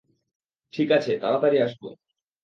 ঠিকাছে, 0.73 1.11
তারাতাড়ি 1.17 1.57
আসবে। 1.61 1.89